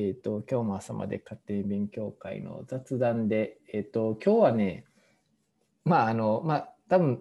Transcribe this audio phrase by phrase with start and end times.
[0.00, 4.84] えっ、と、今日も朝まで家庭勉強会の雑談で、えっ、と、今日はね、
[5.84, 7.20] まあ、あの、まあ、多分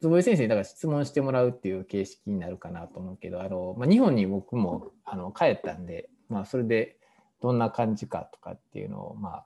[0.00, 6.96] 坪井先生にだから質問してもらうっていう形式になるかなと思うけど、あの、まあ、日本に僕もあの帰ったんで、まあ、それで
[7.40, 9.42] どんな感じかとかっていうのを、ま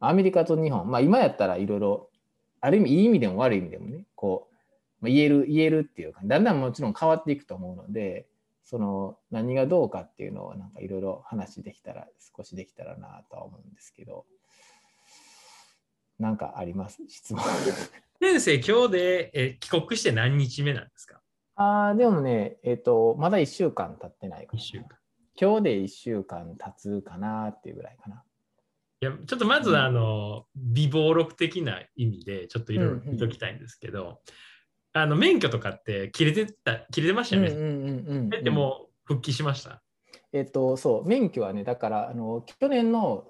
[0.00, 2.10] あ、アメリカと日本、まあ、今やったらいろいろ、
[2.60, 4.54] ある意味、いい意味でも悪い意味でもね、こう、
[5.00, 8.26] まあ、言える、言えるっていうか、だんだんもちろん変わっていくと思うので、
[8.64, 14.26] その何がどうかっていうのをなんかいろいろ話できたら少しできたらなとは思うんですけど。
[16.18, 17.02] 何かあります？
[17.08, 17.42] 質問。
[18.20, 21.20] 先生今日でえ帰国して何日目なんですか？
[21.56, 24.62] あでもねえっ、ー、とまだ1週間経ってないかな。
[24.62, 24.86] 週間。
[25.40, 28.22] 今日で1週間経つかなっていうぐらいかな。
[29.00, 34.16] いやちょっとまず、あの微暴録的な意味でちょっといろいろ聞いときたいんですけど、うんうん
[34.94, 37.48] あの免許とかって切れてた切れてましたよね。
[37.48, 39.82] うんうんうんうん、でも復帰しました。
[40.32, 43.26] えっとそう免許はねだからあの去年の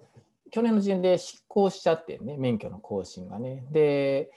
[0.51, 3.65] 去年の時点で失効しちゃってね免許の更新がね。
[3.71, 4.31] で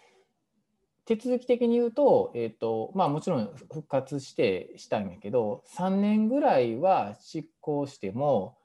[1.05, 8.57] 手続き的に言うと,、えっとまあ、もちろん復活してしたんやけど3年ぐらいは執行しても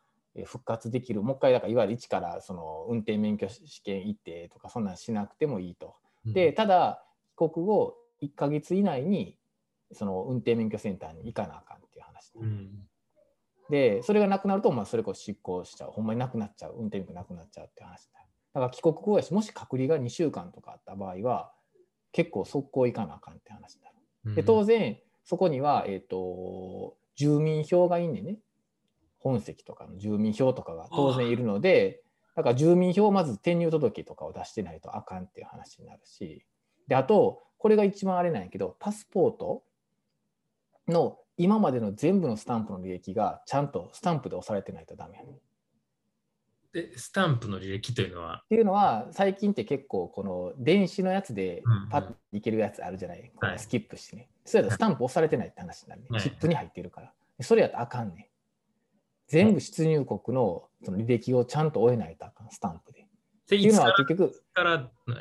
[0.46, 5.96] 復活できるもう一回だからいわゆる一からその運転免許試験行ってとかそんなんしなくてもいいと。
[6.24, 7.04] でただ
[7.36, 9.36] 帰国後1か月以内に
[9.92, 12.70] その運転免許センターに行かなあかんっていう話、うん、
[13.70, 18.20] でそれがなくなると、まあ、それこそ執行しちゃうほんまになくなっちゃう運転免許なくなっちゃうっていう話だ
[18.52, 21.52] だから帰国後やしもし隔離が2週間とかあった場合は
[22.12, 24.34] 結構速攻行かなあかんって話になる。
[24.34, 28.38] で当然そこには、えーと、住民票がいいんでね
[29.18, 32.02] 本籍とかの住民票とかが当然いるので
[32.34, 36.44] だから住民票をまず転入届とかを出してないとあかんっていう話になるし。
[36.88, 39.62] であとこれが一番あれなんやけど、パスポート
[40.88, 45.38] の今までの全部のスタンプの履歴がちゃんとスタンプで押されてないとダメやね
[46.72, 48.42] で、スタンプの履歴というのは？
[48.44, 54.30] っていうのは、最近って結構この電子のやつでパッといけるやつあるじゃない、うんうん、スキップしてね。
[54.46, 56.06] それだとスタンプ押されてないって話になるね。
[56.10, 57.12] はい、チップに入ってるから。
[57.42, 58.30] それやとあかんね
[59.28, 63.00] 全部出入国のその履歴をちゃんと終えないとあかん、スタンプで。
[63.02, 63.04] っ
[63.50, 64.42] ていうのは結局、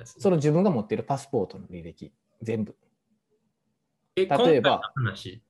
[0.06, 2.13] その自分が持っているパスポートの履歴。
[2.41, 2.75] 全部。
[4.16, 4.81] 例えば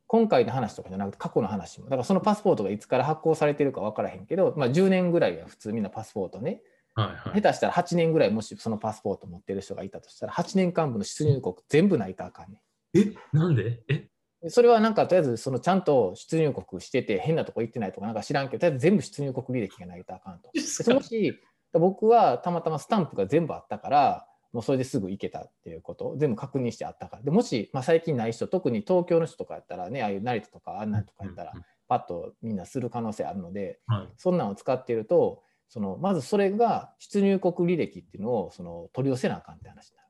[0.05, 1.85] 今回の話とかじゃなくて過去の話も。
[1.85, 6.61] だからそのパスポートがいつから発行されてるか分からへんけど、まあ、10年ぐらいは普通みんなパスポートね、
[6.93, 12.61] はいはい、下手したら8年ぐらいもしそのパスポート持ってる人がいたとしたら8年間分の出入国全部ないとあかんね
[12.93, 13.79] えなんで？
[13.87, 14.07] え？
[14.49, 20.51] それはなんかとりあえずそのちゃんと出入国してて変なとこ行ってないとかなんか知らんけどとりあえず全部出入国履歴がないとあかんと。
[20.61, 21.39] そもし
[21.73, 27.23] 僕はたまたまスタンプが全部あったからもうそれですぐ行けたっていうことを全部確認してあったから。
[27.23, 31.53] でもし、まあ、最近ない人特に東京の人とかやったらねああいう成田とかあんなんとかやったら
[31.87, 40.03] パッとみんなする可能性あるので、はい、そんなんを使っているとそのまずそれが出入国履歴っていうのをその取り寄せなあかんって話にな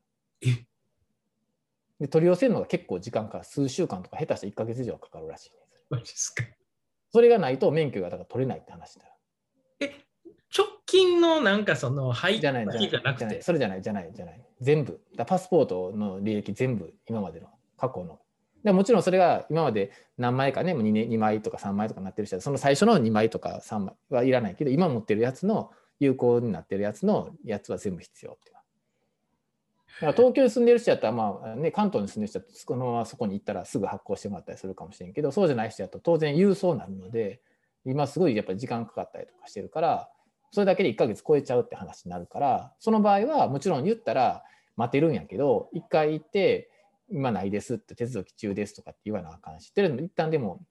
[0.57, 0.65] る。
[1.99, 5.51] で取り寄せるのが結構時間か数週間とか下手したら1か月以上かかるらしい
[5.97, 6.43] ですか。
[7.11, 9.13] それがないと免許がだから取れないって話になる。
[9.81, 9.85] え？
[9.87, 10.08] 直
[10.89, 13.41] 近のなんかその廃じゃないじゃなくて。
[13.41, 14.41] それじゃないじゃないじゃない。
[14.59, 14.99] 全部。
[15.15, 18.19] だパスポートの履歴全部今までの過去の。
[18.63, 28.55] でもちろんそれが今まで何枚かね 2, 2枚とか3枚とかなってる人はその最初の2枚とか3枚はいらないけど今持ってるやつの有効になってるやつのやつは全部必要っていう。
[28.55, 28.61] だ
[29.99, 37.41] から東京に住んでる人やったら、まあね、関東に住んでる人だとそのままそこに行ったらすぐ発行してもらったりするかもしれんけどそうじゃない人だと当然郵送になるので
[37.85, 40.09] 今すごいやっぱり時間かかったりとかしてるから
[40.51, 44.43] それだけで1ヶ月超えちゃうって話になるからその場合はもちろん言ったら
[44.75, 46.69] 待てるんやけど1回行って
[47.11, 50.61] 今ないですって手続き中ですとかって言わなあかんしって一旦でも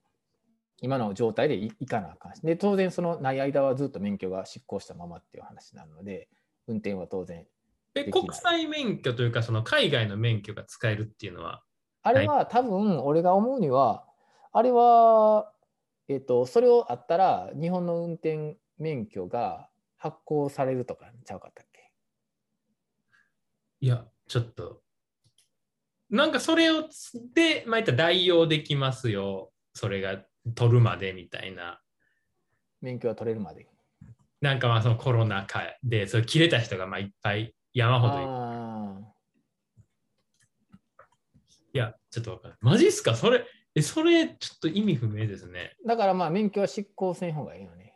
[0.81, 6.29] 今の状態で行かなあかんしで当然そのない間はずっと免許が失効したままっていう話なので
[6.67, 7.45] 運転は当然
[7.95, 11.61] え国際免許というかその海外の免許が使えるっていうのは？
[12.03, 14.05] あれは多分俺が思うには
[14.51, 15.51] あれは
[16.07, 21.91] えっ、とそれをあったら日本の運転免許が発行されるとかちゃうかったっけ？
[23.81, 24.81] いや、ちょっと。
[26.09, 26.85] なんかそれを
[27.35, 29.51] で、まあ、った代用できますよ。
[29.73, 30.23] それが
[30.55, 31.79] 取るまでみたいな。
[32.81, 33.67] 免許が取れるまで。
[34.41, 38.27] なんかまあそのコロナ禍でそれ切れた人がまあいっぱい山ほどいる。
[41.73, 42.55] いや、ちょっとわかる。
[42.61, 43.15] マジっすか？
[43.15, 45.75] それ、え、それちょっと意味不明ですね。
[45.85, 47.88] だからまあ免許は執行せん方がいいよね。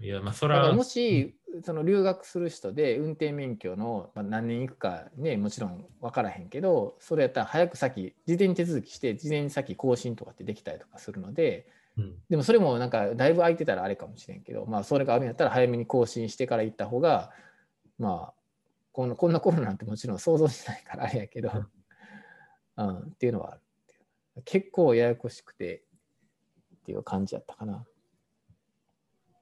[0.00, 11.66] いやまあそれはもしその留学する人で運転免許の、まあ、何年行くかねもちろん分からへんけどそれやったら早く先事前に手続きして事前に先更新とかってできたりとかするので、
[11.98, 17.30] うんでもそれもなんかだいぶ空いてたらあれかもしれんけど、まあそれがあるんやったら早めに更新してから行った方が、
[17.98, 18.34] まあ
[18.92, 21.50] こんなこんなコロナなんてもちろん想像しないからあれやけど、
[22.76, 23.60] うん、 っていうのはある。
[24.44, 25.82] 結構ややこしくて
[26.76, 27.84] っていう感じやったかな。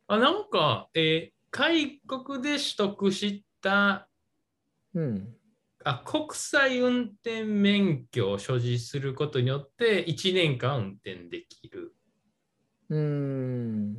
[0.09, 4.07] あなんか、えー外国で取得した
[4.95, 5.35] うん。
[5.85, 11.95] あ国際運転免許を所持することによって1年間運転できる。
[12.91, 13.95] うーん。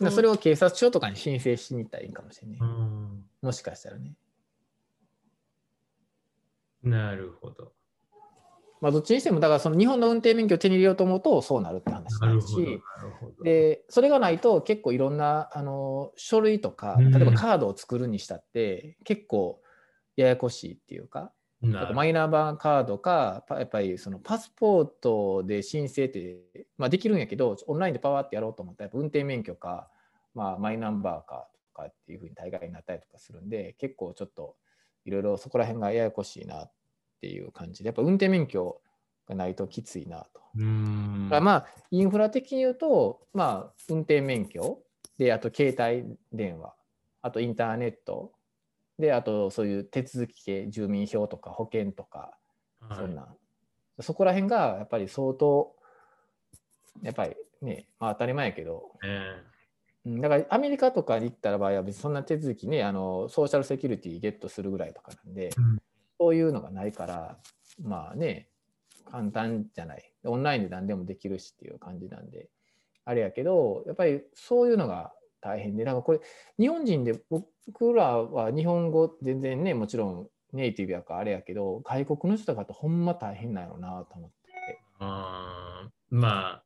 [0.00, 2.58] まあそれを警察署とかに申請しに行ったらいいかもしれない。
[2.60, 4.14] うんもしかしたらね。
[6.82, 7.72] なるほど。
[8.84, 12.82] まあどっちにしても、だからその日本の運転免許を手に入れようと思うとそうなるって話になるし、
[13.42, 17.10] でそれがないと結構いろんなあの書類とかうん。
[17.10, 19.62] 例えばカードを作るにしたって結構
[20.16, 21.32] ややこしいっていうか、
[21.94, 26.36] マイナンバーカードかパやっぱりそのパスポートで申請って、
[26.76, 29.88] まあ、できるんやけどオンラインでパワーってやろうと思ったら運転免許か、
[30.34, 34.56] まあ、マイナンバーかとかっていうふうに大概になったりとかするんで結構ちょっと
[35.06, 36.68] いろいろそこら辺がややこしいな
[37.24, 38.82] っていう感じでやっぱ運転免許
[39.26, 40.42] がないときついなと。
[40.56, 41.28] うーん。
[41.30, 44.80] だからまあインフラ的に言うと、まあ、運転免許
[45.16, 46.74] であと携帯電話
[47.22, 48.32] あとインターネット
[48.98, 52.36] であとそういう手続き系住民票とか保険とか
[52.80, 52.98] はい。
[52.98, 53.22] そんな。
[53.22, 53.26] ん、
[54.00, 55.74] そこら辺がやっぱり相当
[57.02, 58.92] やっぱりね、まあ、当たり前やけど。
[59.02, 59.42] え。
[60.06, 65.78] うんだからアメリカとかに行った場合は別にそんな手続きねあのソーシャルセキュリティゲットするぐらいとかなんで、うん
[66.18, 67.38] そういうのがないから
[67.82, 68.48] まあね
[69.10, 72.48] 簡単じゃないオンラインで何でもできるしっていう感じなんで
[73.04, 76.20] あれやけどやっぱりそういうのが大変でなんかこれ
[76.58, 84.34] 日本人で僕らは日本語全然ねもちろんネイティブやからあれやけど外国の人とかってほんま大変なんやろうなと思って。
[85.00, 86.64] あーまあ、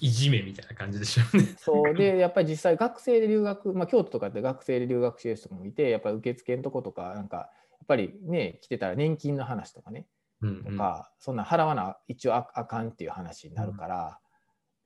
[0.00, 1.54] いじめみたいな感じでしょうね。
[1.56, 7.50] そうでやっぱり実際学生で留学、まあ、京都とかって学生で留学してる人もいてやっぱり受付のとことかなんか
[7.92, 10.06] ぱりね来てたら年金の話とかね
[10.40, 14.18] うんとか、そんなん払わな一応ああかんっていう話になるから、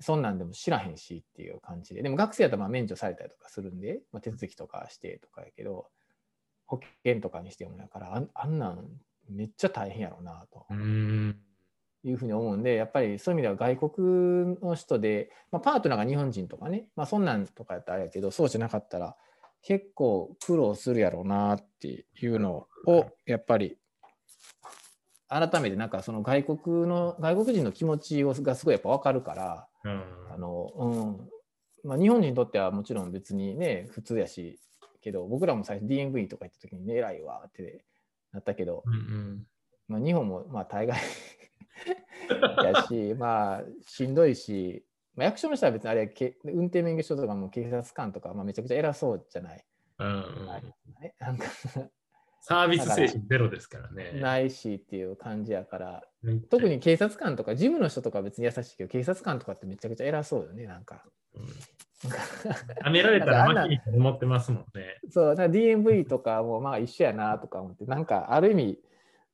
[0.01, 5.87] そんなんでも知らへんしっていう感じででも学生やったらまあ免除されたりとかするんで、まあ、手続きとかしてとかやけど
[6.67, 8.87] 保険とかにしてもやからあんあんなん
[9.31, 10.67] めっちゃ大変やろうなと。
[10.71, 10.81] うん。
[10.81, 11.37] うん
[12.05, 19.17] いうふうに思うんで、やっぱりそういう意味では外国の人で、まあ、パートナーが日本人とかね、まあ、そんなんとかやったらあれやけど、そうじゃなかったら
[19.63, 23.79] 結構苦労するやろうなっていうのを、やっぱり
[25.29, 30.03] 改めてなんかその外国の、外国人の気持ちをがすごいやっぱ分かるから、うん。
[30.33, 31.89] あの、うん。
[31.89, 34.59] まあ、日本人にとってはもちろん別にね、普通やし、
[35.01, 37.85] けど、僕らも最初 DMV とか行った時にね、偉いわって
[38.33, 39.47] なったけど、うん。
[39.89, 40.99] まあ、日本もまあ大概
[42.65, 44.85] やし、まあしんどいし、
[45.17, 49.65] まあ、役所の人は別にあれやけ運転免許証とかも警察官とか、まあ、めちゃくちゃ偉そうじゃない。
[49.99, 50.67] うんうんあれ
[51.01, 51.47] ねなんか
[52.49, 54.13] サービス精神ゼロですからね。
[54.23, 61.03] ないしっていう感じやから、うん特に警察官とか、事務の人とかは別に優しいけど、警察官とかってめちゃくちゃ偉そうよね、なんか。
[61.35, 61.47] うん
[62.93, 65.01] められたらなんかあんな負けにと思ってますもんね。
[65.11, 68.79] そう、DMV とかもまあ一緒やなとか思って、なんかある意味、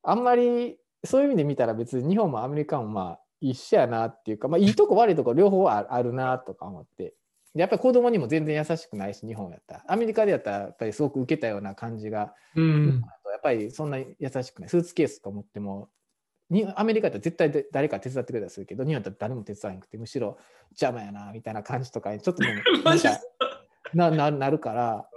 [0.02, 7.14] あんまりそういう意味で見たら別に日本もアメリカもまあ一緒やなっていうか、まあいいとこ 悪いとこ両方ああるなとか思って。
[7.54, 9.84] やっぱり子供にも全然優しくないし、日本やったら。
[9.86, 13.02] アメリカでやったらやっぱりすごく受けたような感じが、うん。
[13.30, 14.06] やっぱりそんな優
[14.42, 14.68] しくない。
[14.70, 15.90] スーツケースとか持っても、
[16.48, 20.38] にアメリカだったら絶対で誰か手伝ってくれたりするけど、日本だったら誰も手伝わなくて、むしろ
[20.70, 23.20] 邪魔やなみたいな感じとかにちょっとでもマジ なんか？
[23.92, 25.10] なななるから、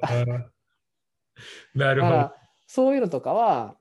[1.74, 2.32] なるほど。
[2.68, 3.78] そういうのとかは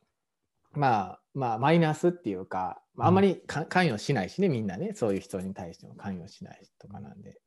[0.72, 4.92] まあまあマイナスっていうか、まあ、あんまりか関与しないしねみんなね。
[4.94, 7.40] そういう人に対しても関与しないとかなんで。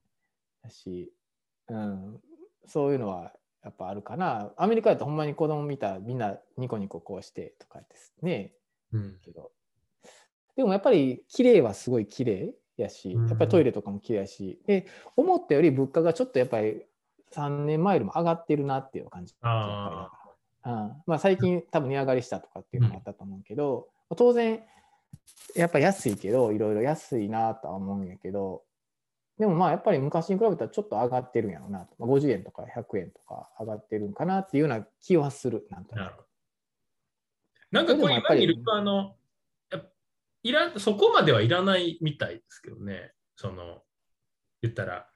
[0.63, 1.11] だし、
[1.69, 2.19] うん、
[2.65, 4.51] そういうのはやっぱあるかな。
[4.57, 8.53] アメリカだとほんまに子供見たらみんなニコニコこうしてとかですね。
[8.93, 9.17] うん。
[9.23, 9.51] けど。
[10.55, 13.27] でもやっぱり綺麗はすごい綺麗やしうん。
[13.27, 14.59] やっぱりトイレとかも綺麗やし。
[14.65, 16.83] で思ったより物価がちょっとやっぱり
[17.33, 19.35] 3年前よりも上がってるなっていう感じ。
[19.41, 19.67] やっぱり。
[19.67, 20.27] だから
[20.67, 21.03] うん。
[21.05, 24.61] まあ、最近多分値上がりしたとかっていうのもあったと思うけど、当然
[25.55, 28.63] やっぱ安いけどいろいろ安いなとは思うんやけど
[29.38, 36.25] でもまあやっぱり昔に比べたらちょっと上がってるんやろうなと、50円とか100円とか上がってるんかなっていうような気はするなんとなく
[37.72, 37.84] な。
[37.84, 39.15] んかこれでもやっぱり今見ると、あの、
[40.43, 43.12] いらそこまではいらないみたいですけどね。
[43.36, 43.84] その、
[44.63, 45.07] 言ったら、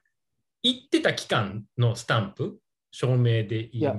[0.62, 2.60] 行ってた期間のスタンプ、
[2.92, 3.96] 証明でいいいや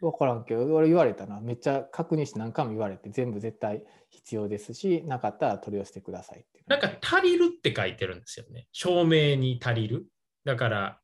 [0.00, 8.68] 分からんけど俺言われたなめっちゃ確認して何回も言われて全部絶対必要ですしなかったら取り寄せてくださいってなんか足りるって書いてるんですよね。
[8.72, 10.06] 証明に足りる。
[10.44, 10.98] だから、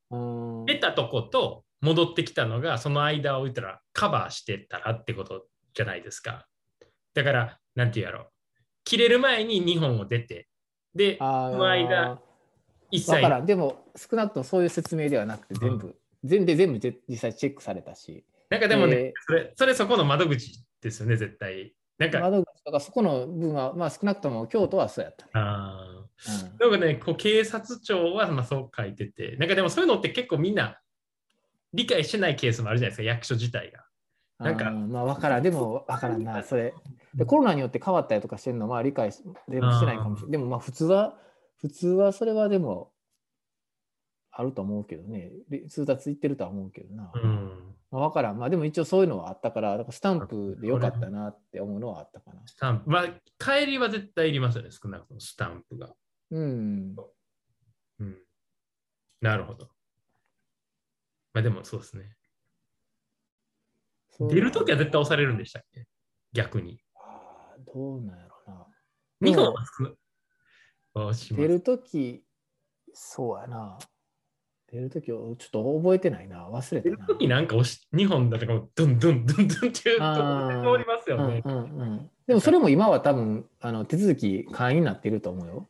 [0.67, 6.47] 出たとこと戻ってきたのが、その間を言ったらカバーしてたらってことじゃないですか。
[7.15, 8.31] だから、なんて言うやろ。
[8.85, 10.49] 切れる前に2本を出て、
[10.95, 12.21] で、そあの間、
[12.91, 18.25] 一切だからんでも少なくともそういう説明ではなくて全部、全で全部で実際チェックされたし
[18.55, 21.75] なんかでもね、えーそれ、それそこの窓口ですよね、絶対。
[21.99, 25.31] なんか、窓口とかそこの部分はまあ少なくとも京都はそうやったね。
[25.35, 26.05] あー
[26.61, 30.79] うんなんかね、こう警察庁はまあそう書いてて、なんかでもそういうのって結構みんな
[31.73, 33.85] 理解してないケースもあるじゃないですか、役所自体が。
[34.39, 36.75] なんかまあ分からん、でも分からんな、それ。
[37.15, 40.33] でコロナによって変わったりとかしてるのは理解しでもしてないかもしれない。
[40.33, 41.17] でもまあ普通は、
[41.61, 42.91] 普通はそれはでも
[44.37, 47.13] あると思うけどね、で通達いってるとは思うけどな。
[47.15, 47.75] うん。
[47.91, 48.39] まあ、分からん。
[48.39, 52.43] まあでも一応そういうのはあったから、だからスタンプでよかったなって思うのはあったかな。
[52.47, 52.91] スタンプ。
[52.91, 53.07] まあ、
[53.39, 55.95] 帰りは絶対いりますよね、少なくともスタンプが。
[56.33, 56.97] うん。
[58.01, 58.19] うん。
[59.21, 59.69] なるほど。
[61.33, 62.17] まあでもそうですね。
[64.19, 65.87] 出るときは絶対押されるんでしたっけ？
[66.33, 66.81] 逆に。
[66.97, 68.67] あーどうなんやろな。
[69.21, 69.53] 日本
[70.95, 72.25] は出るとき、
[72.93, 73.79] そうやな。
[74.75, 76.49] 出るときをちょっと覚えてないな。
[76.49, 76.97] 忘れたな。
[76.97, 81.43] 出るときなんか押し、日本だとかもドンドンドンドンっていうとあー通りますよね。
[81.45, 85.69] うんうんうん、でもそれも今は多分あの手続き会員になってると思うよ。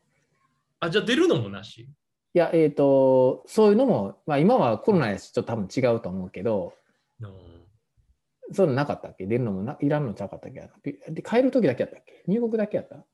[0.79, 1.81] あ、じゃあ出るのもなし？
[1.81, 1.87] い
[2.33, 6.73] や、えっ、と、そういうのも、まあ今はコロナやし、ちょっと多分違うと思うけど、
[7.21, 7.29] うん
[8.51, 9.27] そういうのなかったっけ？
[9.27, 10.99] 出るのもないらんのちゃうかったっけ？
[11.11, 12.23] で帰るときだけやったっけ？
[12.27, 13.05] 入国だけやった？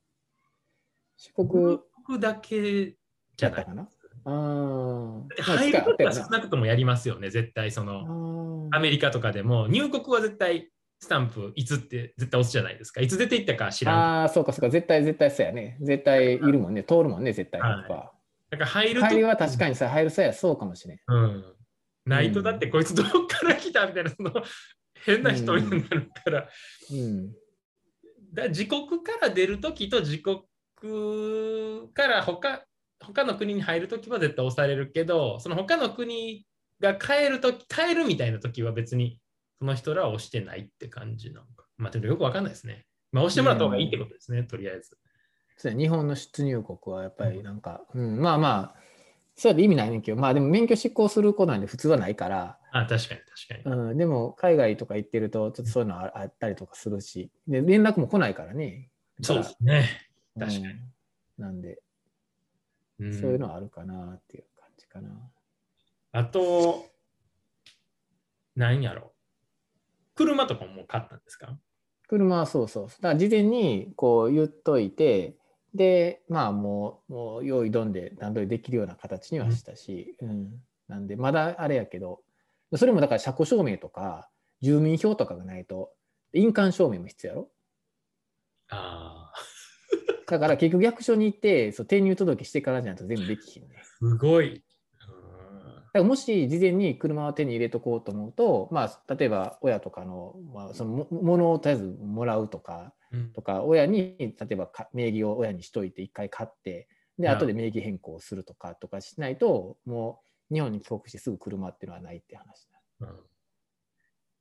[1.17, 2.95] 出国僕だけ
[3.37, 3.59] じゃない。
[3.59, 3.87] やったかな？
[4.25, 8.69] あ入るときは少あなくともやりますよね、絶対その。
[8.73, 13.01] アメリカとかでも入国は絶対スタンプいつって絶対押すじゃないですか。
[13.01, 13.95] いつ出ていったか知らん。
[13.95, 15.77] ああー、そうかそうか、絶対絶対そうやね。
[15.81, 17.59] 絶対いるもんね、通るもんね、絶対。
[17.59, 18.11] はいここは
[18.51, 20.99] だから入ると帰りは確かにさ、入る際はそうかもしれん。
[21.07, 21.55] うん。
[22.05, 24.31] ないとだってこいつどっから来たみたいな、その
[25.05, 26.49] 変な人になるから。
[26.91, 27.33] うん。
[28.33, 30.41] だ自国から出るときと自国
[31.93, 32.65] から他
[33.01, 36.45] 他の国に入るときは絶対押されるけど、その他の国
[36.79, 39.19] が帰るとき、帰るみたいなときは別に
[39.59, 41.65] その人らは押してないって感じなのか。
[41.77, 42.85] まあ、でもよくわかんないですね。
[43.11, 44.97] まあ、押してもらった方がいいってことですね、とりあえず。
[45.57, 48.81] そうや日本の出入国はやっぱりなんか、うん、まあまあ、
[49.35, 53.75] そうやって意味ないねんけど、まあでも免許執行することなんで普通はないから、あ、確かに確かに。
[53.75, 58.89] うん、でも海外とか行ってると、ちょっとそういうのああったりとかするし、で連絡も来ないからね。
[59.21, 59.89] そうですね。
[60.39, 60.65] 確かに。
[60.65, 60.91] うん
[61.41, 61.81] なんで、
[63.01, 65.09] うんそういうのはあるかなっていう感じかな。
[66.13, 66.85] あと、
[68.55, 69.13] 何やろ
[70.15, 71.57] 車とかも買ったんですか？
[72.07, 72.87] 車はそうそう。
[72.87, 75.37] だから事前にこう言っといて、
[75.73, 80.61] で、まあもう、もう用意どんで段取りできるような形にはしたし、うん。
[80.89, 82.21] なんで、まだあれやけど、
[82.75, 84.29] それもだから車庫証明とか、
[84.61, 85.93] 住民票とかがないと、
[86.33, 87.49] 印鑑証明も必要やろ
[88.69, 89.39] ああ、
[90.27, 93.81] だから結局役所に行って、そう転入届してからじゃないと全部できひんね。
[93.83, 94.63] すごい。
[95.93, 106.87] だからもし事前に車を手に入れとこうと思うと、まあ、例えば親とかの,、まあそのも物をとりあえずもらうとか、うんとか親に例えばか名義を親にしといて一回買って
[107.19, 112.69] でうん後で名義変更するとかとかしないともう日本に帰国してすぐ車っていうのはないって話
[113.01, 113.30] うん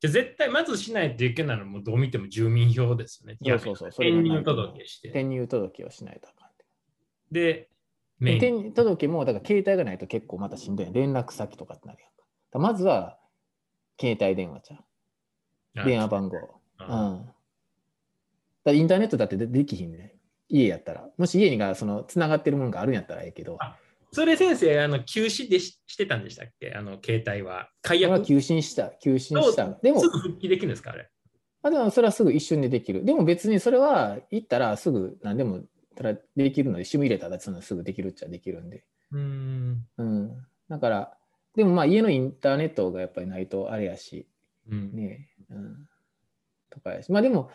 [0.00, 3.37] じゃあ絶対まずしないといけないのはもうどう見ても住民票ですよね。
[3.40, 5.09] そうそうそう転入届して。
[5.09, 6.50] 転入届をしないとあかん
[7.33, 7.69] で、
[8.19, 8.38] メイン。
[8.38, 10.88] 転入届もだから携帯がないと結構またしんどい。
[10.90, 12.11] 連絡先とかってなるやん
[12.50, 12.59] か。
[12.59, 13.19] まずは
[14.00, 14.78] 携帯電話ちゃ
[15.83, 15.85] う。
[15.85, 16.37] 電話番号。
[16.37, 16.52] うん。
[16.78, 17.23] あ
[18.64, 20.14] だインターネットだってでできひんね。
[20.49, 21.11] 家やったら。
[21.19, 23.59] もし家にがそのつながってるものがあるんやったらええけど。
[23.61, 23.76] あ
[24.12, 26.73] それ先生、あの休止でししてたんでしたっけ？
[26.75, 27.71] あの携帯は。
[27.83, 28.12] 解約？
[28.12, 31.09] は休止した休止したでもすぐ復帰できるんですかあれ？
[31.62, 33.05] あでもそれはすぐ一瞬でできる。
[33.05, 35.61] でも別にそれは行ったらすぐ何でも
[35.95, 38.85] ただできるので、シム入れたらそのすぐできるっちゃできるんで。
[39.12, 39.87] うーん。
[39.99, 40.47] うん。
[40.69, 41.12] だから、
[41.55, 44.26] でもまあ家のインターネットがやっぱりないとあれやし、
[44.71, 44.93] うん。
[44.95, 45.88] ねうん。
[46.71, 47.12] とかやし。
[47.12, 47.50] まあでも、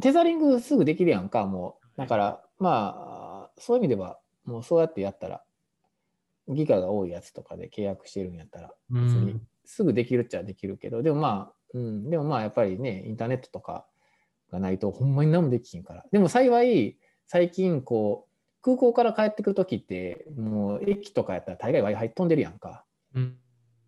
[0.00, 2.00] テザリングすぐできるやんか、もう。
[2.00, 5.42] だから、まあ、そういう意味では、もうそうやってやったら、
[6.48, 13.86] ギガが多いやつとかで契約してるんやったら、う別にんすぐできるっちゃできるけど、でもまあ、うん、でもまあやっぱりね、インターネットとか
[14.52, 16.04] がないとほんまに何もできひんから。
[16.12, 22.84] でも幸い、最近こう、空港から帰ってくるときって、もう駅とかやったら大概 Wi-Fi 飛んでるやんか。
[23.14, 23.36] うん。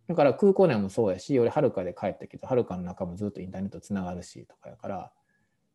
[0.09, 5.13] だから空港内もそうやし、俺、はるかで帰ったけど、はるかの中もずっとインターネットつながるしとかやから、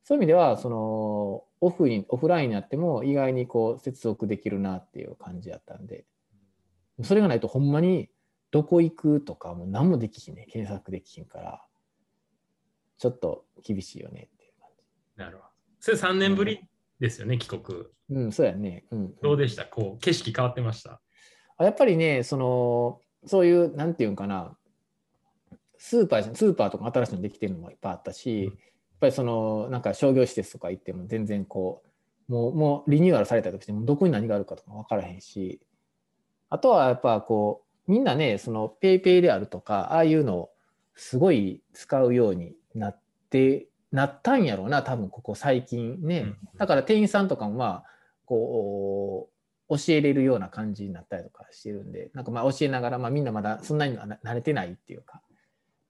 [0.04, 6.06] そういう意味では、そのオフに、オフラインになっても意外にこう接続できるなっていう感じやったんで、
[7.04, 8.10] それがないとほんまに
[8.52, 11.66] どこ行くとかもう何もできひんね検索できひんから。
[12.98, 14.70] ちょっと厳しいよねっていう感
[15.18, 15.50] なるほど。
[15.80, 17.64] それ3年ぶりですよね、帰国。
[18.10, 18.86] じうんそうやね。
[18.92, 19.66] うんどうでした？
[19.66, 21.02] こう、景色変わってました？
[21.58, 24.56] あやっぱりねそのそういうなんていうんかな。
[25.80, 28.60] スーパースーパーとか新しいのできてるのもいっぱいあったし、うんやっ
[29.02, 31.84] ぱりそのなんか商業施設とか行っても全然こ
[32.30, 35.60] うもうもうリニューアルされたとしてもどこに何があるかとか分からへんし
[36.50, 40.50] あとはやっぱこうみんなねその PayPay であるとかああいうのを
[40.96, 46.38] すごい使うようになってなったんやろうな多分ここ最近ね、うん。
[46.58, 47.84] だから店員さんとかもまあ
[48.26, 49.30] こ
[49.70, 55.22] う教えれるような感じになったりとかしてるんでなんかまあ教えながら、まあ、みんなまだそんなにな慣れてないっていうか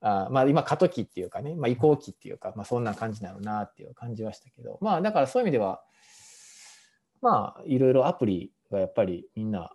[0.02, 5.82] あまあ今過渡期っていうかね、まあ、移行期っていうか、まあ、そんな感じなのなっていう感じはしたけどまあだからそういう意味では
[7.22, 9.72] まあいろいろアプリがやっぱりみんな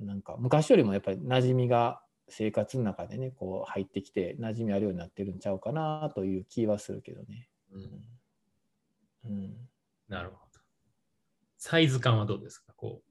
[0.00, 7.48] なんか昔よりもやっぱり馴染みが生活の中でねこう入ってきて馴染みあるようになってるんちゃうかなという気はするけどね。
[7.72, 9.68] うん、うん、
[10.08, 10.60] なるほど。
[11.58, 12.72] サイズ感はどうですか？
[12.74, 13.02] こ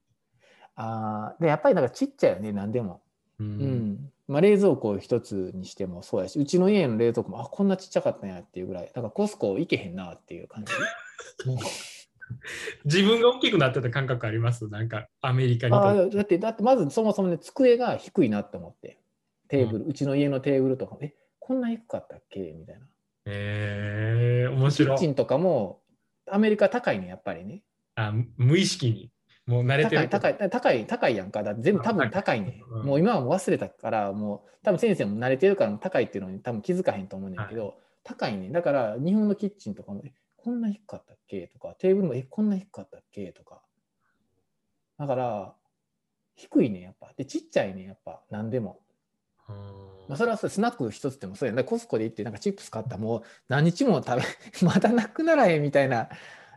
[0.74, 3.02] あーでやっぱりなんかちっちゃいよね何でも。
[3.38, 3.44] う。
[3.44, 10.72] ううんまあ、冷蔵庫一つにしてもそうやしうちの家の冷蔵庫もあこんなちっちゃかったんやっていうぐらいだからコスコ行けへんなっていう感じ。
[12.84, 14.66] 自分が大きくなってた感覚あります？
[14.68, 18.98] なんかアメリカにあだってだってまずそもそもね机が低いなって思って
[19.48, 22.40] テーブル、うちの家のテーブルとかもえこんな低かったっけ？
[22.52, 22.86] みたいな。
[23.26, 25.82] えー、面キ白いッチンとかも
[26.28, 27.62] アメリカ高いねやっぱりね。
[27.94, 28.12] あ。
[28.36, 29.12] 無意識に。
[29.46, 30.08] もう慣れてる。
[30.08, 31.42] 高い高い高い高いやんか。
[31.42, 32.40] だ全部多分高い。
[32.40, 32.82] ね、うん。
[32.86, 41.46] もう今はもう忘れたからもう多分先生も慣れてるから高いっていうのに多分気づかへんと思うねんけど、高いねだから日本のキッチンとかもえこんな低かったっけ？
[41.48, 43.32] とかテーブルもえこんな低かったっけ？
[43.32, 43.62] とか。
[44.98, 45.54] だから
[46.34, 47.12] 低いねやっぱ。
[47.16, 48.22] でちっちゃいねやっぱ。
[48.30, 48.80] 何でも、
[49.48, 49.56] うん
[50.08, 51.56] まあ、それはそうスナック一つでもそうやん。
[51.56, 54.22] だからコスコで行ってなんかチップス買ったらもう何日も食べ
[54.66, 56.08] まだなくならへんみたいな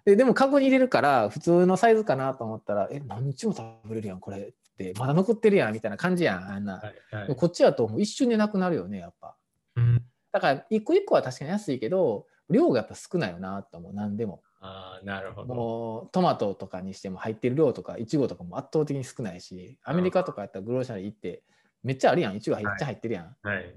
[0.10, 7.36] ででもカゴに入れるから普通のサイズかなと思ったらえ何日も食べれるやんこれってまだ残ってるやんみたいな感じやんあんな、はいはい。
[7.36, 9.36] こっちだともう一瞬でなくなるよねやっぱ。
[9.76, 10.02] うん。
[10.32, 14.42] だから一個一個は確かに安いけど量がやっぱ少ないよなと思う何でも。
[14.62, 15.54] ああ、なるほど。
[15.54, 21.44] もうトマトとかにしても入ってる量とかいちごとかも圧倒的に少ないしアメリカとかやったらグローシャリー行って
[21.84, 23.76] めっちゃあるやんいちごめっちゃ入ってるやん、はい。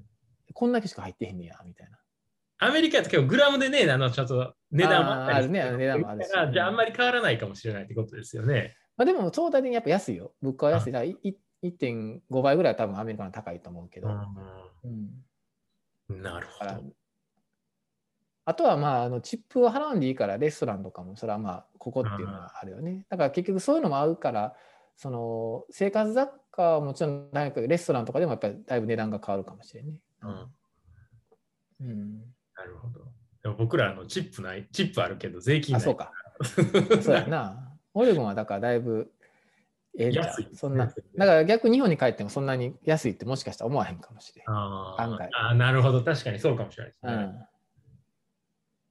[0.54, 1.98] こんだけしか入ってへんねやみたいな
[2.62, 5.76] アメリカって結構グラムでね、あのちょっと値段もあったりあるね。
[5.76, 6.28] 値段もあるし。
[6.28, 8.76] だからじゃああんまり変わらないかもしれないってことですよね。
[8.96, 10.32] まあ、でも相対的にやっぱ安いよ。
[10.40, 10.92] 物価は安い。
[10.92, 14.08] だいい1.5倍ぐらいは多分アメリカの高いと思うけど、
[16.08, 16.22] うん。
[16.22, 16.94] なるほど。
[18.44, 23.06] あとはまああのチップを払わんでいいからレストランとかもそれはまあここっていうのはあるよね。
[23.08, 24.54] だから結局そういうのも合うから
[24.96, 29.94] その生活雑貨はもちろんレストランとかでもやっぱりだいぶ値段が変わるかもしれんね。
[30.22, 30.46] うん。
[31.80, 33.00] うん、なるほど。
[33.42, 35.82] でも僕らあのチップない、チップあるけど税金ない。
[35.82, 36.12] あそうか。
[37.02, 37.68] そうやな。
[37.94, 39.12] オレゴンはだからだいぶ
[39.98, 40.24] ええんちゃう？
[40.26, 40.86] 安いそんな。
[40.86, 44.48] だから逆に日本に帰ってもそんなに安いってもしかしたら思わへんかもしれん。
[44.48, 46.02] 案外あー、なるほど。
[46.02, 47.12] 確かにそうかもしれないですね。
[47.12, 47.20] うん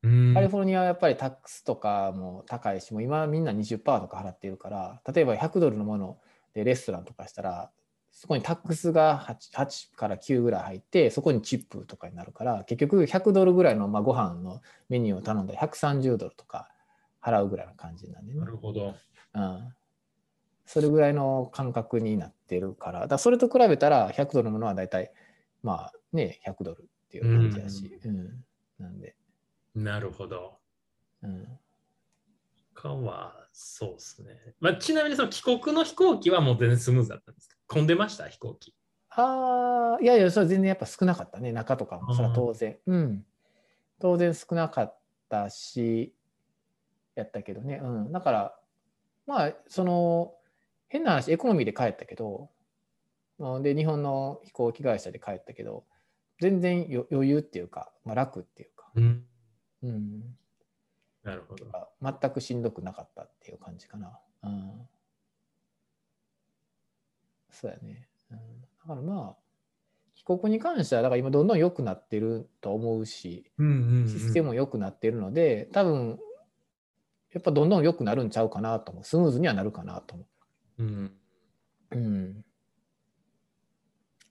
[0.04, 6.20] うんカリフォルニアはやっぱりタックスとかも高いし、もう今みんな20%とか払ってるから、例えば100ドルのもの
[6.54, 7.72] でレストランとかしたら、
[8.12, 16.70] そこにタックスが 8, 8から9ぐらい入って、そこにチップとかになるから、結局100ドルぐらいのまあご飯のメニューを頼んだら130ドルとか
[17.22, 18.46] 払うぐらいの感じなんでねな。
[18.46, 18.96] るほど。
[19.34, 19.74] うん、
[20.66, 25.12] それぐらいの感覚になってるから、だからそれと比べたら100ドルのものは大体、
[25.64, 28.44] まあね、100ドルっていう感じやし、うん、
[28.78, 29.16] なんで、
[29.74, 30.58] なるほど。
[31.24, 31.48] うん。
[32.74, 34.56] 他は、そうですね。
[34.60, 37.56] まあ、ちなみにその帰国の飛行機はもう全然スムーズだったんですか？
[37.72, 38.76] 混んでました飛行機。
[39.10, 42.78] ああ、いやいや、それ全然やっぱ少なかったね、中とかも、それは当然。
[42.86, 43.26] うん。
[44.00, 46.14] 当然少なかったし、
[47.16, 47.80] やったけどね。
[47.82, 48.12] うん。
[48.12, 48.60] だから、
[49.26, 50.36] まあ、その、
[50.90, 52.50] 変な話、エコノミーで帰ったけど、
[53.40, 55.86] うんで、日本の飛行機会社で帰ったけど、
[56.40, 59.26] 全然よ余裕っていうか、まあ、楽っていうか、うん。
[59.84, 60.38] うん。
[61.24, 61.66] なるほど。
[62.02, 64.20] 全くしんどくなかったっていう感じかな。
[64.44, 64.88] うん。
[67.52, 68.08] そうやね。
[68.32, 69.42] うん、だからまあ、
[70.16, 74.08] 帰国に関しては、だから今どんどん良くなってると思うし、うんうん、うん。
[74.08, 76.20] システムも良くなってるので、多分、
[77.32, 79.04] やっぱどんどん良くなるんちゃうかなと思う。
[79.04, 80.26] スムーズにはなるかなと思
[80.80, 81.18] うん。
[81.92, 81.98] う。
[81.98, 82.46] うん。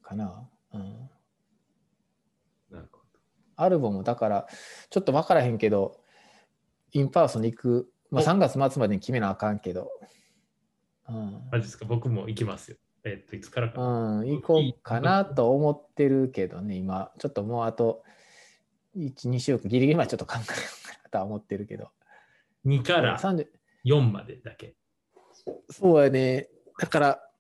[0.02, 0.48] かな。
[0.74, 1.11] うん。
[2.70, 3.00] なるほ
[3.56, 4.46] アルバムだから、
[4.90, 6.00] ちょっと分からへんけど、
[6.92, 9.90] インパーソンに行く、まあ、お3月末までに決めなあかんけど、
[11.09, 11.40] うん、ど。
[11.52, 11.85] マジですか？
[11.85, 12.76] 僕も行きますよ。
[13.05, 13.81] えっと、いつからか。
[13.83, 18.03] うん、行こうかなと思ってるけどね、今、ちょっともうあと
[18.97, 21.91] 1、2週間、ギリギリまでちょっと考えようかなとは思ってるけど。
[22.67, 23.47] 2から30
[23.85, 24.75] 4までだけ。
[25.71, 26.49] そうやね。
[26.79, 27.31] だから、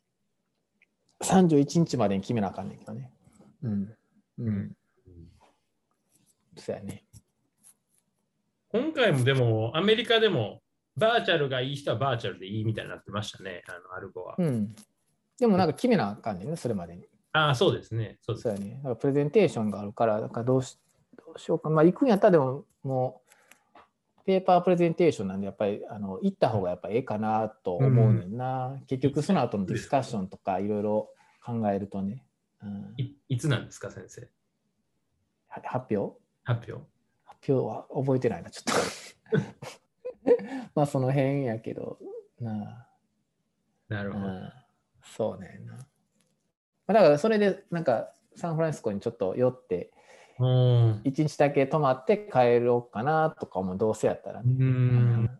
[1.22, 3.10] 31日までに決めなあかんねんけどね。
[3.62, 3.94] うん。
[4.38, 4.72] うん。
[6.56, 7.04] そうやね。
[8.72, 10.62] 今回もでも、アメリカでも、
[10.96, 14.34] バーチャルがいい人はバーチャルでいいみたいになってましたね、あのアルゴは。
[14.38, 14.74] うん。
[15.40, 17.06] でもなんか決めなあかんねんね、それまでに。
[17.32, 18.18] ああ、そうですね。
[18.20, 18.76] そうですそうやね。
[18.76, 20.78] だからプレゼンテーションがあるから、だからどうし
[21.16, 21.70] どうしようか。
[21.70, 28.78] まあ、行くんやったらでも、もう、ペーパープレゼンテーションなんで、やっぱりあの行った方がやっぱええかなと思うねんな。
[28.86, 31.10] 結局、その後のディスカッションとかいろいろ
[31.44, 32.22] 考えるとね。
[32.62, 34.28] うん、いいつなんですか、先生？
[35.48, 36.20] は発表？
[36.44, 36.86] 発表。
[37.24, 39.40] 発表は覚えてないな、ちょっと。
[40.74, 41.98] まあ、その辺やけど、
[42.40, 42.86] なあ。
[43.88, 44.26] なるほど。
[45.10, 45.74] うん、そうねんな。
[45.74, 45.80] ま
[46.88, 49.90] あだから、それで、なんか、サンフランシスコにちょっと寄って、
[50.38, 50.46] うん。
[51.04, 54.54] 1日だけ泊まって帰ろうかなとかもどうせやったらね。
[54.58, 55.30] ううんん。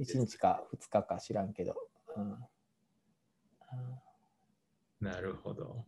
[0.00, 1.74] 1日か2日か知らんけど。
[2.16, 2.34] うん
[5.00, 5.84] なるほど。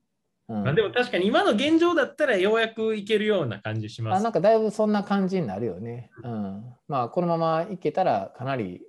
[0.49, 4.33] うんまあ、でも確かに今の現状だったらようやくいけるような感じしますあなん。
[4.33, 6.11] かだいぶそんな感じになるよね。
[6.23, 8.83] うん、まあこのままいけたらかなり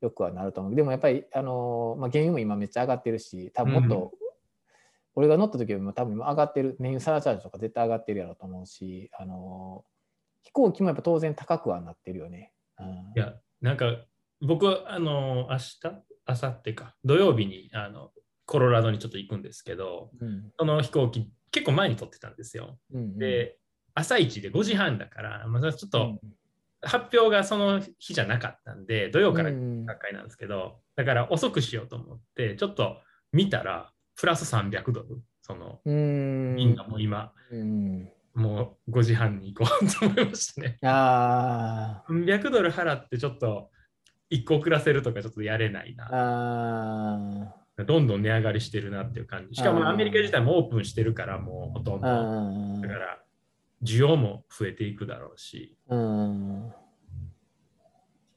[0.00, 0.74] よくはなると思う。
[0.74, 4.12] でもやっぱり、あのまあ、原油も今めっちゃ上がってるし、多分もっと、
[5.14, 9.84] 俺が乗った時よりも多分今上がってる、燃油サーチャージとか絶対上がってるやろうと思うし、あの
[10.42, 12.52] 飛行機もやっぱ当然高くはなってるよね。
[12.78, 13.86] うん、いや、なんか
[14.40, 15.80] 僕はあの明日、
[16.28, 18.12] 明後日か、土曜日にあの
[18.46, 22.78] コロラドにちょっと行くんですけど、うんその飛行機結構前に撮ってたんですよ。
[22.92, 23.58] うんうん、で、
[23.94, 26.32] 朝一で5時半だから、まあ、ちょっとうん
[26.82, 32.98] 発表がその日じゃなかったんで、土曜からうん学会なんですけど、だから遅くしようと思って、ちょっと
[33.32, 40.78] 見たら、プラス300ドル、その、うんみんなもう今、うん、もう5時半に行こうと思いましたね。
[40.82, 43.70] あー300ドル払ってちょっと
[44.30, 46.08] 1個遅らせるとかちょっとやれないな。
[46.12, 49.56] あどんどん値上がりしてるなっていう感じ。
[49.56, 52.08] しかもアメリカ自体もオープンしてるからもうほとんーど。
[52.08, 53.18] あだから
[53.82, 56.72] 需要も増えていくだろうし、ーうん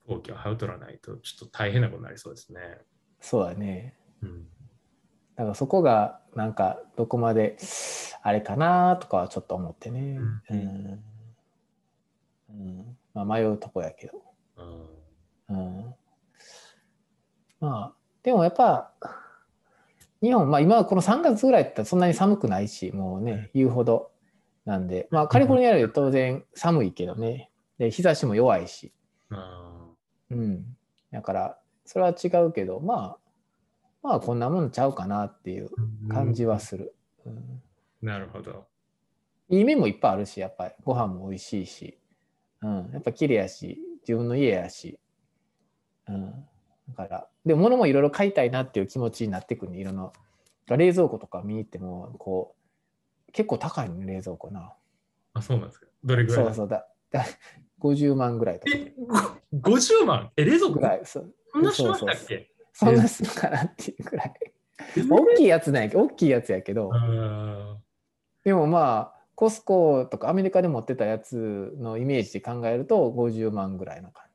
[0.07, 2.59] 飛行機はハウ取らないとちょっと大変なことになりそうですね。
[3.19, 3.95] そうだね。
[4.21, 4.43] うん、
[5.35, 7.57] だからそこがなんかどこまで
[8.23, 10.17] あれかなとかはちょっと思ってね。
[10.49, 11.03] ううんん。
[12.49, 14.21] うんまあ迷うとこやけど。
[15.49, 15.95] うんうん。
[17.59, 18.93] まあでもやっぱ
[20.21, 24.11] 日本、まあ今はこの3月ぐらいだったらそんなに寒くないし、もうね、言うほど
[24.65, 27.49] なんで、まあカリフォルニアより当然寒いけどね。
[27.77, 28.93] で、日差しも弱いし。
[29.31, 29.85] あ
[30.29, 30.77] うん。
[31.11, 33.17] だから、それは違うけど、まあ、
[34.03, 36.95] まあこんなもんちゃうかなっていうー感じはする。
[37.25, 37.61] うん
[38.01, 38.65] なるほど。
[39.49, 41.99] いい面もいっぱいあるし、やっぱりご飯も美味しいし、
[42.61, 44.97] うん、やっぱ綺麗やし、自分の家やし、
[46.07, 46.33] うん、
[46.95, 50.11] だから、でも物もいろいろ買いたいなっていう気持ちになってくるね、いろんな。
[50.67, 52.60] 冷蔵庫とか見に行っても、こう、
[53.31, 54.73] 結構高いのね、冷蔵庫な。
[55.33, 55.87] あ、そうなんですか。
[56.03, 56.87] どれぐらいそうそうだ。
[57.11, 57.25] だ
[57.79, 58.93] 50万ぐらいとかえ、
[59.53, 60.73] ご50万え、冷蔵庫？
[60.75, 62.51] ぐらい、そんなしましたっけ？
[62.73, 64.33] そんなするかなっていうぐらい。
[65.09, 67.77] 大きいやつなんやけど、大きいやつやけど、あ
[68.43, 74.25] でもまあ、コスコとかアメリカで持ってたやつのイメージで考えると50万ぐらいの感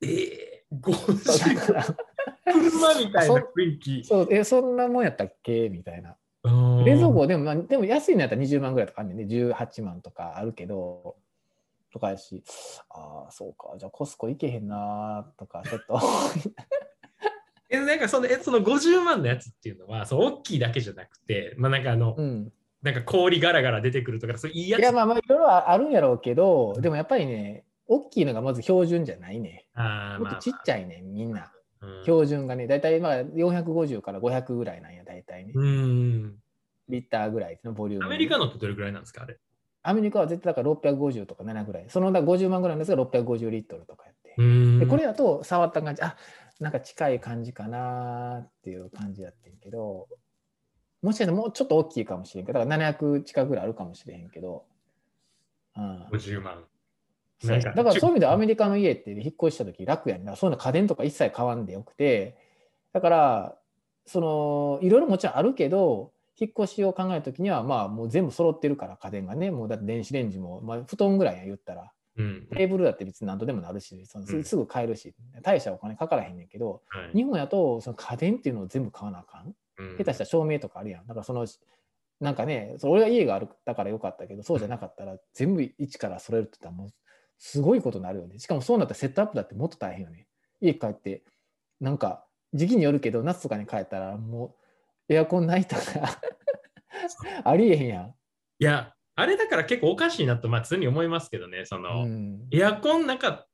[0.00, 0.06] じ。
[0.06, 1.84] ーえー、そう50だから、
[2.52, 4.04] 車みたいな雰囲気。
[4.04, 5.68] そう、え、そんなもんやったっけ？
[5.68, 6.16] みたいな。
[6.50, 9.34] 冷冷蔵庫でも、まあ、でも安いのやったら20万ぐらいとかあるねんね。
[9.34, 11.16] 18万とかあるけど、
[11.92, 12.42] とかやし、
[12.90, 16.00] ああ、そうか、じゃあコスコ行けへんなとか、ちょっと。
[17.68, 22.52] えなんかそのえその50万のやつっていうのはそう大きいだけじゃなくて、まあ、なんかあの、うん。
[22.82, 29.66] なんか氷ガラガラ出てくるとかそういういいやついや、まあまあ、いろいろあるんやろうけど、でもやっぱりね、大きいのがまず標準じゃないね。
[29.74, 31.52] あーまあもっとちっちゃいね、みんな。
[31.86, 35.52] うん標準がね、だいたいまあ450から500ぐらいなんや、だいたいね。
[35.54, 36.36] うん
[36.88, 38.06] リッターぐらいのボリューム。
[38.06, 39.36] アメリカのってどれぐらいなんですかあれ？
[39.82, 41.86] アメリカは絶対だから650とか7ぐらい。
[41.88, 44.34] そのだから50万ぐらいのやつが650リットルとかやって。
[44.38, 46.16] うんでこれだと触った感じ、あ
[46.60, 50.08] なんか近い感じかなっていう感じだったんやけど、
[51.02, 54.64] もしかしたらもうちょっと大きいかもしれんけど、だから700近くぐらいあるかもしれへんけど、
[55.76, 56.64] うん、50万。
[57.44, 62.38] だからそういう意味ではアメリカの家って引っ越した時楽やねんだからそういうの家電とか一切買わんでよくて、
[62.92, 63.58] だから、
[64.06, 72.46] その、いろいろもちろんあるけど、引っ越しを考えるときには、まあもう全部揃ってるから家電がね、もうだって電子レンジも、まあ布団ぐらいや言ったら、うん。
[72.56, 74.44] テーブルだって別に何とでもなるし、そのうん。
[74.44, 77.16] すすぐ買えるし、大したお金かからへんねんけど、はい。
[77.16, 79.54] 日本やとその家電っていうのを全部買わなあかん。
[79.78, 79.96] うん。
[79.98, 81.06] 下手したら照明とかあるやん。
[81.06, 81.46] だからその、
[82.20, 86.92] なんかね、それ俺が家があるだからよかったけど、そうじゃなかったら全部一から揃えるって言ったらもう
[87.38, 88.38] すごいことになるよね。
[88.38, 90.26] しかもそうなったらセットアップだってもっと大変よね。
[90.60, 91.22] 家帰って、
[91.80, 94.56] なんか時期によるけど、夏とかに帰ったらも
[95.08, 95.82] うエアコンないとか
[97.44, 98.14] ありえへんやん。
[98.58, 103.46] いや、あれだから結構おかしいなと、まあ、常に思いますけどね、その、うんエアコンなか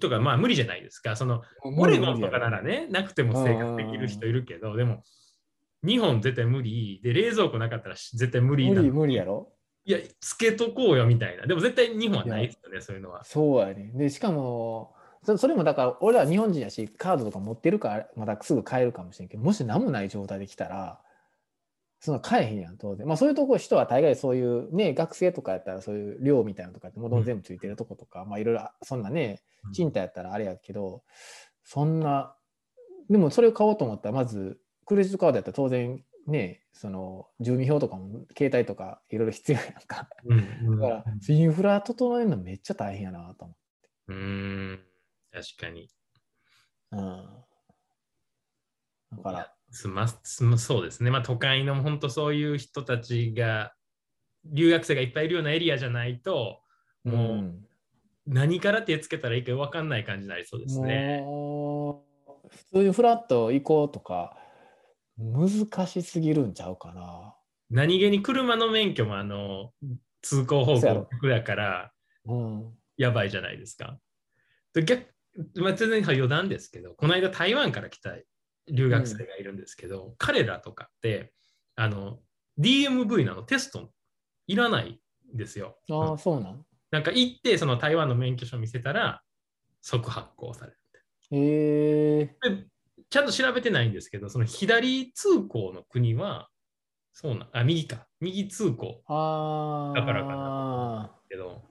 [0.00, 1.16] とか、まあ無理じゃないですか。
[1.16, 5.02] その、オレゴンとかならね、なくても生活できる人いるけど、でも、
[5.82, 7.00] 日本絶対無理。
[7.02, 9.52] で、冷蔵庫なかったら絶対無理な無理無理やろ
[9.88, 11.46] いや、つけとこうよみたいな。
[11.46, 13.24] でも絶対日本はないですよね、そういうのは。
[13.24, 13.90] そうやね。
[13.94, 21.00] で、しかも、そそれもだから、俺ら日本人やし、カードとか持ってるから、またすぐ買えるかもしれんけど、もし何もない状態で来たら、
[22.00, 23.06] その買えへんやん、当然。
[23.06, 31.02] まあそういうところ、人は大概そういう、ね、学生とかやったらそういう寮みたいなのとかって、もともと全部ついてるとことか、まあいろいろ、そんなね、賃貸やったらあれやけど、
[31.64, 32.36] そんな、
[33.08, 40.08] でもそれを買おうと思ったら、まず、クレジットカードやったら当然、ね、その住民票とかも携帯とかいろいろ必要やんか。
[40.24, 43.54] うんうんだから、インフラ整えるのめっちゃ大変やなと思
[44.08, 44.80] うーん、
[45.32, 45.88] 確かに。
[46.92, 46.96] う。
[46.96, 47.26] うん。
[49.16, 51.10] だから、すますまそうですね。
[51.10, 53.72] まあ都会の本当そういう人たちが、
[54.44, 56.60] 留学生がいっぱいいるようなエリアじゃないと、
[57.04, 57.54] もう
[58.26, 61.22] 何から手つけたらいいか分かんない感じになりそうですね。
[61.22, 62.04] も
[62.44, 64.36] う、普通にフラット行こうとか、
[65.18, 67.34] 難しすぎるんちゃうかな。
[67.70, 69.72] 何気に車の免許もあの
[70.22, 71.92] 通行方向だから
[72.24, 72.74] うん。
[72.96, 73.98] やばいじゃないですか。
[74.74, 75.06] で逆
[75.56, 78.16] まあ、全然余談ですけど、この間台湾から来た
[78.68, 81.32] 留学生がいるんですけど、彼らとかって
[81.76, 82.18] あの
[82.58, 83.90] DMV なのテスト
[84.46, 85.00] いらない
[85.32, 85.78] んですよ。
[85.90, 86.64] ああ、そうなん？
[86.90, 89.22] なんか行ってその台湾の免許証見せたら
[89.80, 90.78] 即発行される。
[91.30, 92.66] へえで
[93.10, 96.48] ちゃんと調べてないんですけど、その左通行の国は、
[97.12, 99.98] そうなん、あ、右か、右通行ああ。
[99.98, 101.62] だからかなけど、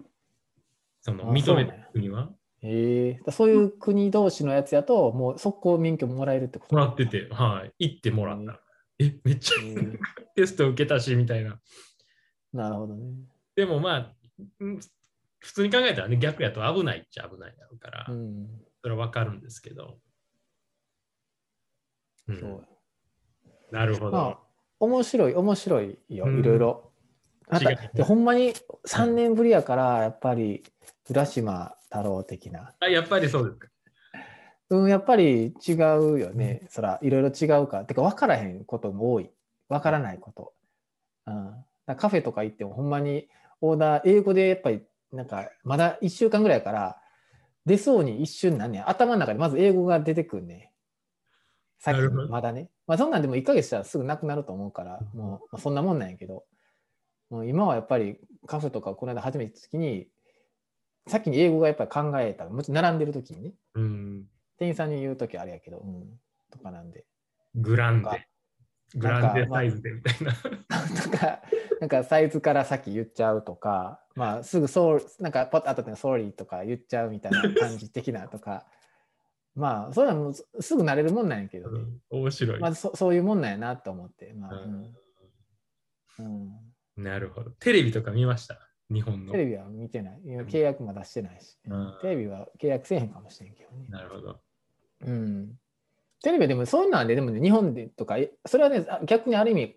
[1.02, 2.30] そのあ認めた国は？
[2.62, 6.76] へえそういう国同士のやつやと、もう速攻免許もらえるってこと？
[6.76, 8.60] もらってて、はい、行ってもらったら、
[9.00, 10.00] え、めっちゃへえ
[10.36, 11.60] テスト受けたし、みたいな。
[12.52, 13.13] なるほどね。
[13.56, 14.13] でもまあ、
[14.60, 14.80] うん
[15.39, 18.47] 普通に考えたらね、逆やと危ないっちゃ危ないだろうから、うん。
[18.82, 20.00] それはわかるんですけど。
[22.27, 22.67] うんそう
[23.71, 24.11] なるほど。
[24.11, 24.39] まあ、
[24.79, 26.91] 面白い、面白いよ、うんいろいろ。
[27.93, 28.53] でほんまに
[28.85, 30.63] 3年ぶりやから、やっぱり
[31.09, 32.73] 浦島太郎的な。
[32.79, 33.67] あやっぱりそうですか。
[34.69, 36.67] うん、やっぱり違うよね。
[36.69, 37.85] そら、いろいろ違うから。
[37.85, 39.29] てか、分からへんことも多い。
[39.69, 40.53] 分からないこと。
[41.25, 43.29] うん、カフェとか行っても、ほんまに
[43.61, 44.81] オーダー、英語でやっぱり、
[45.13, 46.97] なんか、まだ1週間ぐらいやから、
[47.65, 50.71] 出そうに一瞬なんねん頭の中でまず英語が出てくんね。
[51.79, 52.69] さっきまだね。
[52.87, 56.43] まあ、そんなんでも1ヶ月したらすぐなくなると思うから、もう、まあ、そんなもんなんやけど、
[57.29, 60.07] もう今はやっぱりカフェとかこの間初めて時に、
[61.07, 62.45] さっきに英語がやっぱり考えた。
[62.45, 63.53] もちろん並んでる時にね。
[63.75, 64.25] うん。
[64.57, 66.05] 店員さんに言うときあれやけど、うん、
[66.51, 67.05] とかなんで。
[67.55, 68.27] グランデ。
[68.95, 70.33] グランデサイズでみたいな。
[71.03, 71.41] とか、
[71.79, 78.65] なんかサイズから先言っちゃうとか、まあすぐそう、なんかパッと後でソーリーとか言っちゃうみたいな感じ的なとか、
[79.58, 81.80] まあそういうのもすすぐ慣れるもんなんやけどね。
[81.80, 82.60] うん面白い。
[82.60, 84.34] まずそそういうもんなんやなと思って。
[84.34, 84.63] まあう
[86.20, 86.46] うんうん
[87.02, 87.50] んなるほど。
[87.60, 88.60] テレビとか見ました？
[88.89, 89.39] 日本のテ。
[89.39, 90.22] レビは見てない。
[90.24, 93.88] 契約まだしてないし、うんテレビは契約せえへんかもしれんけどね。
[93.89, 94.39] なるほど。
[95.02, 95.60] うん。
[96.24, 99.76] テレビでもそういうのはね、でもね、日本でとか、えそれはね、あ逆にある意味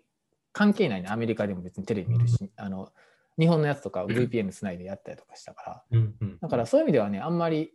[0.53, 1.09] 関係ないね。
[1.09, 2.91] アメリカでも別にテレビ見るし、あの、
[3.39, 5.83] 日本のやつとか VPN つないでやったりとかしたから。
[5.91, 7.71] うんうん、だからそういう意味ではね、あんまり、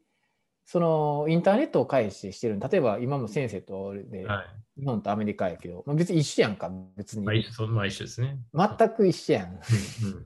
[0.66, 4.46] そのインターネットを介してしてる例えば今も先生と俺で、はい。
[4.81, 7.35] 日本とアメリカやけど、まあ、別に一緒やんか、別にまあ、。
[7.35, 8.38] 一緒そうまあ一緒ですね。
[8.52, 9.48] 全く一緒やん。
[9.48, 9.57] うん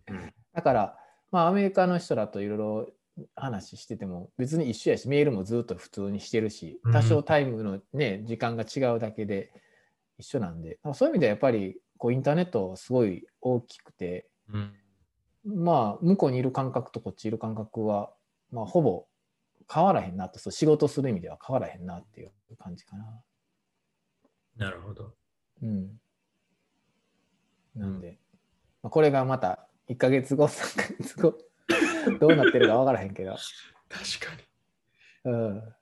[0.09, 0.99] うんうんだから、
[1.31, 2.89] まあ、アメリカの人らといろいろ
[3.37, 9.53] 話してても別に一緒やし、メールもずっと普通にしてるしうん、多少タイムのね、時間が違うだけで
[10.19, 14.73] 一緒なんで、そういう意味ではやっぱりこうインターネットすごい大きくて、うん
[15.45, 18.11] まあ、向こうにいる感覚とこっちいる感覚は、
[18.51, 19.07] まあ、ほぼ
[19.73, 23.23] 変わらへんなと、そう仕事する意味では変わらへんなっていう感じかな。
[24.57, 25.15] なるほど。
[25.63, 26.01] うん。
[27.77, 28.19] なんで、
[28.83, 31.39] まあ、これがまた1ヶ月後、3ヶ月後、
[32.19, 33.37] どうなってるか分からへんけど、
[33.89, 34.35] 確か
[35.25, 35.33] に。
[35.33, 35.75] うん。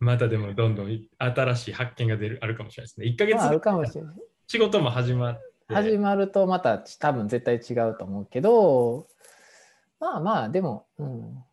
[0.00, 3.06] またでもどんどん新しい発見が出るあるかもしれないですね。
[3.06, 4.16] 1ヶ月まあ、るかもしれない。
[4.48, 5.34] 仕事も始まっ
[5.68, 5.74] て。
[5.74, 9.08] 始まるとまた多分絶対違うと思うけど、
[9.98, 11.44] まあまあ、でも、うん。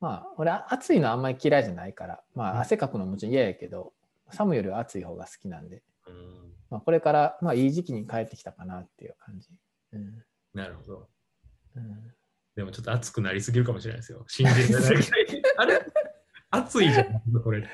[0.00, 3.92] まあ、俺、暑いのあんまり嫌いじゃないから、まうんあ、汗かくのもちろん嫌やけど、
[4.30, 9.48] 寒いよりは暑い方が好きなんで、うんまあ、これから、まあ、いい時期に帰ってきたかなっていう感じ。
[9.92, 11.08] うんなるほど。
[11.76, 12.14] うん
[12.56, 14.24] でもちょっと熱くなりすぎるかもしれないですよ。
[14.26, 15.04] 信じられない。
[15.56, 15.80] あれ？
[16.50, 17.68] 熱いじゃん、これって。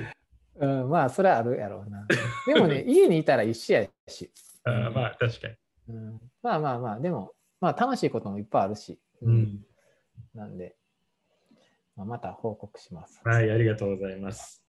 [0.57, 2.07] うん、まあ、それはあるやろうな。
[2.47, 4.31] でもね、 家にいたら一緒やし。
[4.65, 5.55] あーまあ確かに。
[5.89, 9.01] うん、まあまあまあ、でも、まあ、楽しいこともいっぱいあるし。
[9.23, 9.65] うん。
[10.35, 10.86] なんで、まあ、
[12.04, 13.20] また報告します。
[13.24, 14.62] はい、ありがとうございます。